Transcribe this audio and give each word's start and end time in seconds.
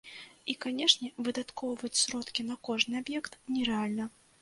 І, 0.51 0.55
канешне, 0.63 1.09
выдаткоўваць 1.27 2.01
сродкі 2.01 2.49
на 2.51 2.61
кожны 2.71 2.93
аб'ект 3.05 3.41
нерэальна. 3.55 4.13